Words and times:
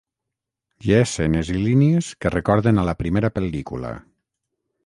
Hi 0.87 0.95
ha 0.95 1.01
escenes 1.07 1.51
i 1.53 1.59
línies 1.67 2.09
que 2.25 2.33
recorden 2.37 2.81
a 2.85 2.89
la 2.91 2.99
primera 3.05 3.35
pel·lícula. 3.39 3.97